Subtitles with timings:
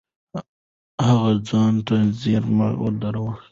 [1.05, 3.39] هغه ځان ته څېرمه ودرېد.